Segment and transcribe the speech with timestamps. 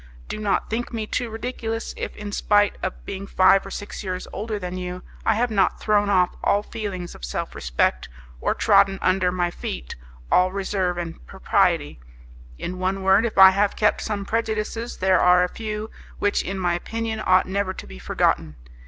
[0.27, 4.27] Do not think me too ridiculous if, in spite of being five or six years
[4.33, 8.09] older than you, I have not thrown off all feelings of self respect,
[8.39, 9.95] or trodden under my feet
[10.31, 11.99] all reserve and propriety;
[12.57, 16.57] in one word, if I have kept some prejudices, there are a few which in
[16.57, 18.55] my opinion ought never to be forgotten.